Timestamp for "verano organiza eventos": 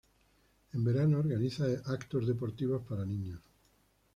0.83-2.25